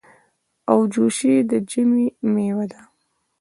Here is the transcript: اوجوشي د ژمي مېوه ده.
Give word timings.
اوجوشي 0.71 1.33
د 1.49 1.51
ژمي 1.69 2.05
مېوه 2.33 2.65
ده. 2.71 2.81